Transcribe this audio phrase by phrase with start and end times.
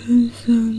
[0.08, 0.75] 只想。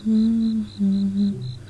[0.07, 1.64] Mm-hmm.